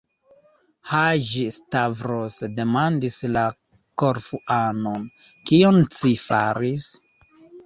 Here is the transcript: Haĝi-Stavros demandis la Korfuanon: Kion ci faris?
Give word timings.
Haĝi-Stavros 0.93 2.37
demandis 2.61 3.19
la 3.35 3.43
Korfuanon: 4.05 5.05
Kion 5.51 5.79
ci 6.01 6.17
faris? 6.25 6.91